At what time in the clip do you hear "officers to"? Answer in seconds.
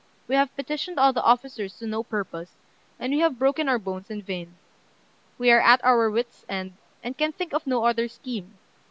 1.21-1.85